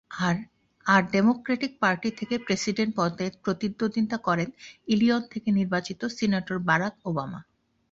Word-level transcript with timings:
আর 0.85 1.01
democratic 1.11 1.71
party 1.79 2.09
থেকে 2.19 2.35
president 2.37 2.91
পদে 2.95 3.27
প্রতিদ্বন্দ্বিতা 3.43 4.17
করেন 4.27 4.49
ইলিনয় 4.87 5.25
থেকে 5.31 5.49
নির্বাচিত 5.59 6.01
সিনেটর 6.17 6.57
বারাক 6.69 6.93
ওবামা। 7.05 7.39